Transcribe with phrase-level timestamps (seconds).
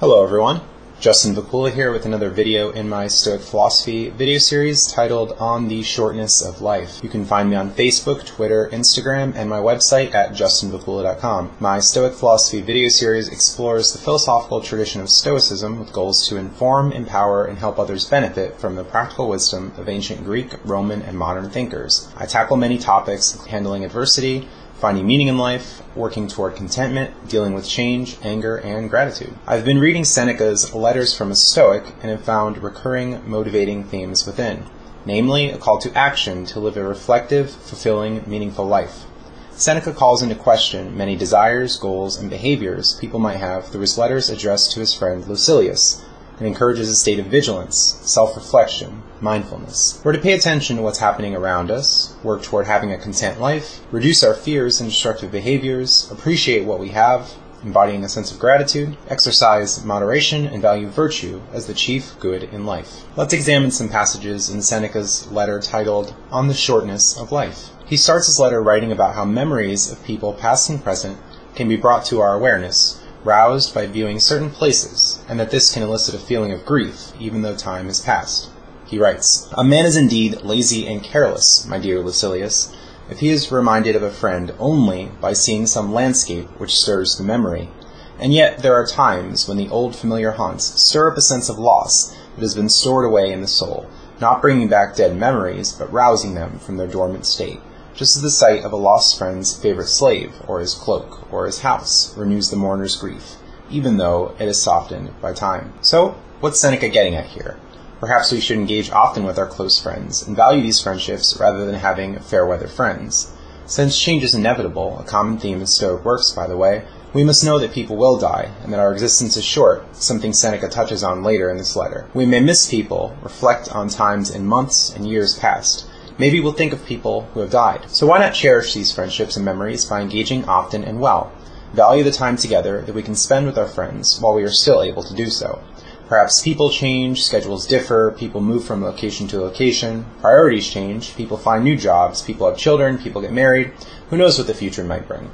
[0.00, 0.60] Hello everyone,
[1.00, 5.82] Justin Vacula here with another video in my Stoic Philosophy video series titled On the
[5.82, 7.00] Shortness of Life.
[7.02, 11.56] You can find me on Facebook, Twitter, Instagram, and my website at justinvacula.com.
[11.58, 16.92] My Stoic Philosophy video series explores the philosophical tradition of Stoicism with goals to inform,
[16.92, 21.50] empower, and help others benefit from the practical wisdom of ancient Greek, Roman, and modern
[21.50, 22.08] thinkers.
[22.16, 24.46] I tackle many topics, handling adversity,
[24.78, 29.34] finding meaning in life, working toward contentment, dealing with change, anger, and gratitude.
[29.46, 34.66] I've been reading Seneca's Letters from a Stoic and have found recurring motivating themes within,
[35.04, 39.04] namely a call to action to live a reflective, fulfilling, meaningful life.
[39.50, 44.30] Seneca calls into question many desires, goals, and behaviors people might have through his letters
[44.30, 46.04] addressed to his friend Lucilius,
[46.38, 50.00] and encourages a state of vigilance, self-reflection, mindfulness.
[50.04, 53.80] We're to pay attention to what's happening around us, work toward having a content life,
[53.90, 58.96] reduce our fears and destructive behaviors, appreciate what we have, embodying a sense of gratitude,
[59.08, 63.02] exercise moderation, and value virtue as the chief good in life.
[63.16, 67.70] Let's examine some passages in Seneca's letter titled On the Shortness of Life.
[67.86, 71.18] He starts his letter writing about how memories of people past and present
[71.54, 75.82] can be brought to our awareness, roused by viewing certain places, and that this can
[75.82, 78.48] elicit a feeling of grief even though time has passed.
[78.86, 82.72] He writes, A man is indeed lazy and careless, my dear Lucilius,
[83.10, 87.24] if he is reminded of a friend only by seeing some landscape which stirs the
[87.24, 87.70] memory.
[88.18, 91.58] And yet there are times when the old familiar haunts stir up a sense of
[91.58, 93.88] loss that has been stored away in the soul,
[94.20, 97.60] not bringing back dead memories, but rousing them from their dormant state
[97.98, 101.62] just as the sight of a lost friend's favorite slave, or his cloak, or his
[101.62, 103.34] house, renews the mourner's grief,
[103.70, 105.72] even though it is softened by time.
[105.80, 107.58] So, what's Seneca getting at here?
[107.98, 111.74] Perhaps we should engage often with our close friends and value these friendships rather than
[111.74, 113.32] having fair weather friends.
[113.66, 117.44] Since change is inevitable, a common theme in Stoic works, by the way, we must
[117.44, 121.24] know that people will die, and that our existence is short, something Seneca touches on
[121.24, 122.06] later in this letter.
[122.14, 125.87] We may miss people, reflect on times in months and years past,
[126.18, 127.88] Maybe we'll think of people who have died.
[127.90, 131.32] So why not cherish these friendships and memories by engaging often and well?
[131.72, 134.82] Value the time together that we can spend with our friends while we are still
[134.82, 135.62] able to do so.
[136.08, 141.62] Perhaps people change, schedules differ, people move from location to location, priorities change, people find
[141.62, 143.70] new jobs, people have children, people get married.
[144.10, 145.30] Who knows what the future might bring?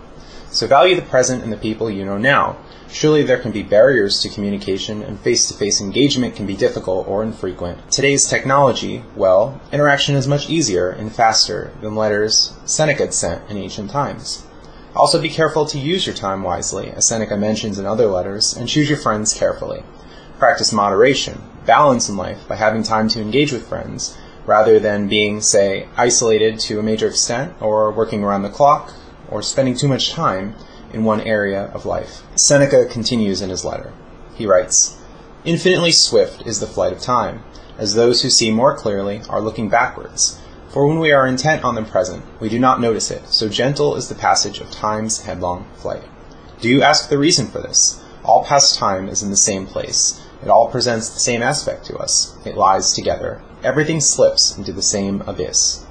[0.54, 2.56] So value the present and the people you know now.
[2.88, 7.90] Surely there can be barriers to communication and face-to-face engagement can be difficult or infrequent.
[7.90, 13.90] Today's technology, well, interaction is much easier and faster than letters Seneca sent in ancient
[13.90, 14.46] times.
[14.94, 18.68] Also be careful to use your time wisely, as Seneca mentions in other letters, and
[18.68, 19.82] choose your friends carefully.
[20.38, 24.16] Practice moderation, balance in life by having time to engage with friends,
[24.46, 28.94] rather than being, say, isolated to a major extent, or working around the clock,
[29.34, 30.54] or spending too much time
[30.92, 32.22] in one area of life.
[32.36, 33.92] Seneca continues in his letter.
[34.36, 34.96] He writes,
[35.44, 37.42] Infinitely swift is the flight of time,
[37.76, 40.40] as those who see more clearly are looking backwards.
[40.68, 43.96] For when we are intent on the present, we do not notice it, so gentle
[43.96, 46.04] is the passage of time's headlong flight.
[46.60, 48.00] Do you ask the reason for this?
[48.24, 50.20] All past time is in the same place.
[50.44, 52.36] It all presents the same aspect to us.
[52.44, 53.42] It lies together.
[53.64, 55.84] Everything slips into the same abyss.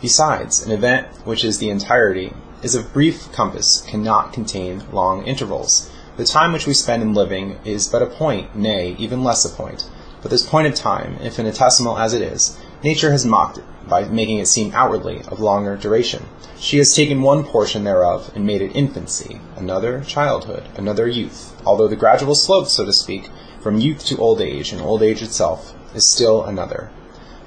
[0.00, 5.90] Besides, an event which is the entirety is of brief compass cannot contain long intervals.
[6.16, 9.50] The time which we spend in living is but a point, nay, even less a
[9.50, 9.84] point.
[10.22, 14.38] But this point of time, infinitesimal as it is, nature has mocked it by making
[14.38, 16.24] it seem outwardly of longer duration.
[16.58, 21.88] She has taken one portion thereof and made it infancy, another childhood, another youth, although
[21.88, 23.28] the gradual slope, so to speak,
[23.60, 26.90] from youth to old age, and old age itself, is still another.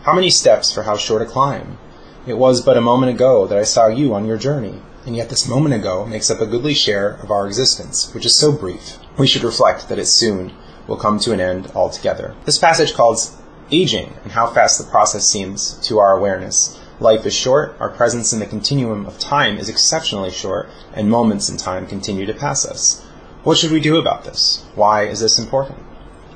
[0.03, 1.79] How many steps for how short a climb?
[2.27, 5.29] It was but a moment ago that I saw you on your journey and yet
[5.29, 8.97] this moment ago makes up a goodly share of our existence, which is so brief.
[9.17, 10.53] We should reflect that it soon
[10.87, 12.35] will come to an end altogether.
[12.45, 13.37] This passage calls
[13.71, 16.79] aging and how fast the process seems to our awareness.
[16.99, 21.49] Life is short, our presence in the continuum of time is exceptionally short, and moments
[21.49, 23.05] in time continue to pass us.
[23.43, 24.65] What should we do about this?
[24.75, 25.79] Why is this important?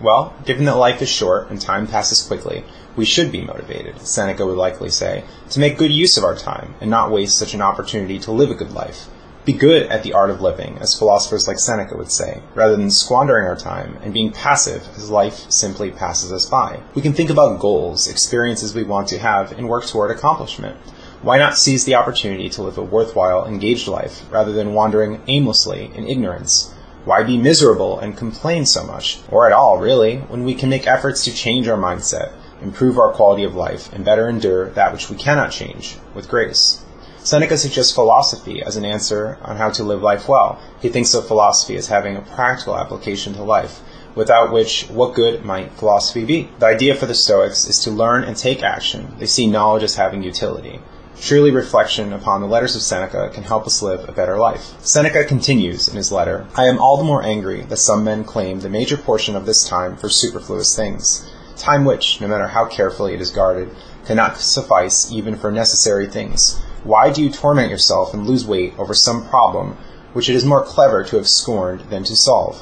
[0.02, 2.64] Well, given that life is short and time passes quickly,
[2.96, 6.76] we should be motivated, Seneca would likely say, to make good use of our time
[6.80, 9.08] and not waste such an opportunity to live a good life.
[9.46, 12.90] Be good at the art of living, as philosophers like Seneca would say, rather than
[12.90, 16.80] squandering our time and being passive as life simply passes us by.
[16.96, 20.78] We can think about goals, experiences we want to have, and work toward accomplishment.
[21.22, 25.92] Why not seize the opportunity to live a worthwhile, engaged life, rather than wandering aimlessly
[25.94, 26.74] in ignorance?
[27.04, 30.88] Why be miserable and complain so much, or at all, really, when we can make
[30.88, 32.32] efforts to change our mindset,
[32.64, 36.82] improve our quality of life, and better endure that which we cannot change with grace?
[37.24, 40.60] Seneca suggests philosophy as an answer on how to live life well.
[40.82, 43.82] He thinks of philosophy as having a practical application to life,
[44.16, 46.50] without which what good might philosophy be?
[46.60, 49.16] The idea for the Stoics is to learn and take action.
[49.20, 50.80] They see knowledge as having utility.
[51.20, 54.74] Truly, reflection upon the letters of Seneca can help us live a better life.
[54.82, 58.60] Seneca continues in his letter I am all the more angry that some men claim
[58.60, 63.14] the major portion of this time for superfluous things, time which, no matter how carefully
[63.14, 63.70] it is guarded,
[64.06, 66.60] cannot suffice even for necessary things.
[66.84, 69.78] Why do you torment yourself and lose weight over some problem
[70.14, 72.60] which it is more clever to have scorned than to solve?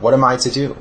[0.00, 0.76] What am I to do?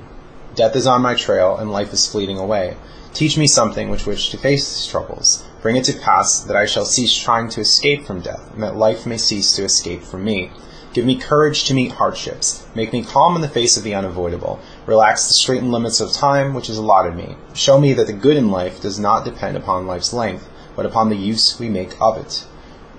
[0.55, 2.77] Death is on my trail, and life is fleeting away.
[3.13, 5.43] Teach me something with which to face these troubles.
[5.61, 8.75] Bring it to pass that I shall cease trying to escape from death, and that
[8.75, 10.51] life may cease to escape from me.
[10.97, 12.65] Give me courage to meet hardships.
[12.73, 14.59] Make me calm in the face of the unavoidable.
[14.87, 17.35] Relax the straitened limits of time which is allotted me.
[17.53, 21.09] Show me that the good in life does not depend upon life's length, but upon
[21.09, 22.47] the use we make of it.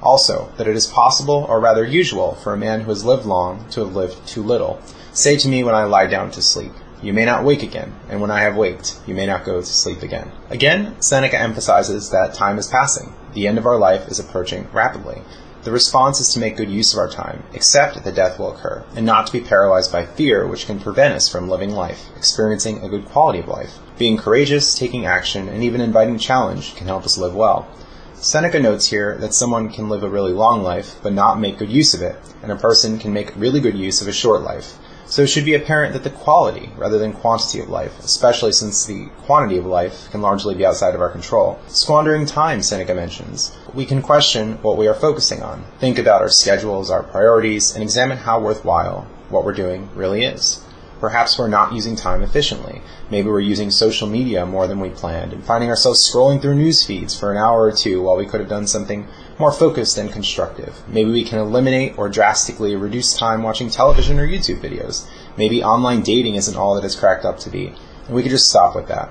[0.01, 3.69] Also, that it is possible, or rather usual, for a man who has lived long
[3.71, 4.81] to have lived too little.
[5.13, 6.75] Say to me when I lie down to sleep.
[7.03, 9.67] You may not wake again, and when I have waked, you may not go to
[9.67, 10.31] sleep again.
[10.51, 13.13] Again, Seneca emphasizes that time is passing.
[13.35, 15.23] The end of our life is approaching rapidly.
[15.65, 18.85] The response is to make good use of our time, accept that death will occur,
[18.95, 22.83] and not to be paralyzed by fear which can prevent us from living life, experiencing
[22.83, 23.79] a good quality of life.
[23.99, 27.67] Being courageous, taking action, and even inviting challenge can help us live well.
[28.15, 31.71] Seneca notes here that someone can live a really long life, but not make good
[31.71, 34.79] use of it, and a person can make really good use of a short life.
[35.09, 38.85] So it should be apparent that the quality rather than quantity of life, especially since
[38.85, 41.59] the quantity of life can largely be outside of our control.
[41.67, 43.57] Squandering time, Seneca mentions.
[43.73, 47.83] We can question what we are focusing on, think about our schedules, our priorities, and
[47.83, 50.63] examine how worthwhile what we're doing really is.
[51.01, 52.83] Perhaps we're not using time efficiently.
[53.11, 56.85] Maybe we're using social media more than we planned and finding ourselves scrolling through news
[56.85, 59.07] feeds for an hour or two while we could have done something
[59.39, 60.83] more focused and constructive.
[60.89, 65.09] Maybe we can eliminate or drastically reduce time watching television or YouTube videos.
[65.37, 67.73] Maybe online dating isn't all that it's cracked up to be,
[68.07, 69.11] and we could just stop with that.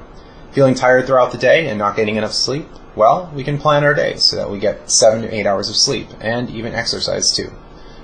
[0.52, 2.68] Feeling tired throughout the day and not getting enough sleep?
[2.96, 5.76] Well, we can plan our day so that we get 7 to 8 hours of
[5.76, 7.52] sleep and even exercise too.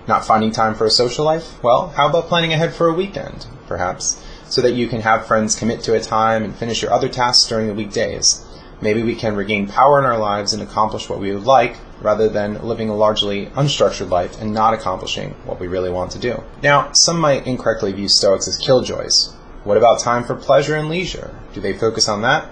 [0.08, 1.62] Not finding time for a social life?
[1.64, 5.56] Well, how about planning ahead for a weekend, perhaps, so that you can have friends
[5.56, 8.46] commit to a time and finish your other tasks during the weekdays?
[8.84, 12.28] Maybe we can regain power in our lives and accomplish what we would like rather
[12.28, 16.44] than living a largely unstructured life and not accomplishing what we really want to do.
[16.62, 19.34] Now, some might incorrectly view Stoics as killjoys.
[19.64, 21.34] What about time for pleasure and leisure?
[21.54, 22.50] Do they focus on that?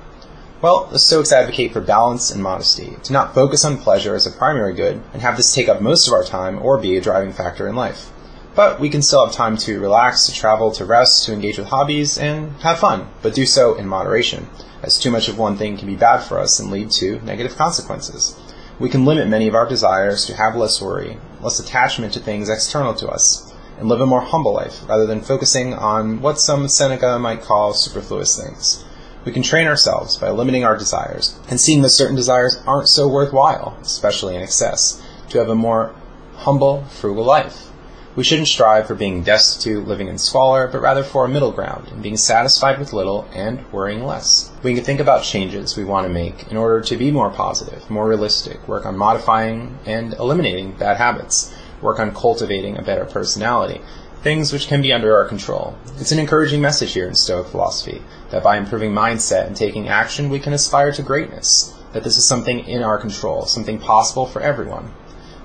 [0.62, 4.32] Well, the Stoics advocate for balance and modesty, to not focus on pleasure as a
[4.32, 7.34] primary good and have this take up most of our time or be a driving
[7.34, 8.10] factor in life.
[8.54, 11.70] But we can still have time to relax, to travel, to rest, to engage with
[11.70, 14.50] hobbies, and have fun, but do so in moderation
[14.84, 17.56] as too much of one thing can be bad for us and lead to negative
[17.56, 18.36] consequences.
[18.80, 22.50] We can limit many of our desires to have less worry, less attachment to things
[22.50, 26.68] external to us, and live a more humble life rather than focusing on what some
[26.68, 28.84] Seneca might call superfluous things.
[29.24, 33.08] We can train ourselves by limiting our desires and seeing that certain desires aren't so
[33.08, 35.00] worthwhile, especially in excess,
[35.30, 35.94] to have a more
[36.38, 37.71] humble, frugal life.
[38.14, 41.88] We shouldn't strive for being destitute, living in squalor, but rather for a middle ground,
[41.88, 44.52] and being satisfied with little and worrying less.
[44.64, 47.90] We can think about changes we want to make in order to be more positive,
[47.90, 53.80] more realistic, work on modifying and eliminating bad habits, work on cultivating a better personality,
[54.24, 55.78] things which can be under our control.
[55.98, 60.30] It's an encouraging message here in Stoic philosophy that by improving mindset and taking action,
[60.30, 64.42] we can aspire to greatness, that this is something in our control, something possible for
[64.42, 64.92] everyone.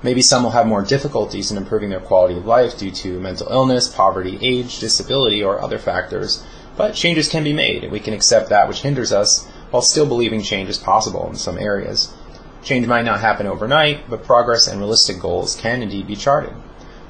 [0.07, 3.51] Maybe some will have more difficulties in improving their quality of life due to mental
[3.51, 6.45] illness, poverty, age, disability, or other factors,
[6.77, 10.05] but changes can be made, and we can accept that which hinders us while still
[10.05, 12.13] believing change is possible in some areas.
[12.63, 16.53] Change might not happen overnight, but progress and realistic goals can indeed be charted.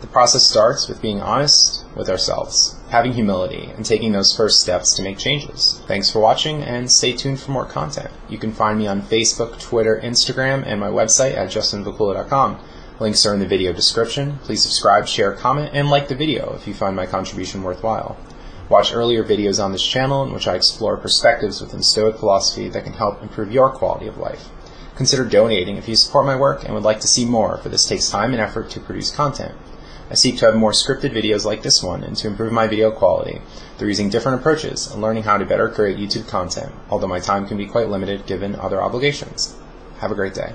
[0.01, 4.96] The process starts with being honest with ourselves, having humility, and taking those first steps
[4.96, 5.84] to make changes.
[5.86, 8.10] Thanks for watching, and stay tuned for more content.
[8.27, 12.60] You can find me on Facebook, Twitter, Instagram, and my website at justinvacula.com.
[13.00, 14.39] Links are in the video description.
[14.39, 18.18] Please subscribe, share, comment, and like the video if you find my contribution worthwhile.
[18.70, 22.84] Watch earlier videos on this channel in which I explore perspectives within Stoic philosophy that
[22.84, 24.50] can help improve your quality of life.
[24.96, 27.88] Consider donating if you support my work and would like to see more, for this
[27.88, 29.54] takes time and effort to produce content.
[30.10, 32.89] I seek to have more scripted videos like this one and to improve my video
[32.89, 33.42] quality
[33.77, 37.48] through using different approaches and learning how to better create YouTube content, although my time
[37.48, 39.56] can be quite limited given other obligations.
[40.00, 40.54] Have a great day.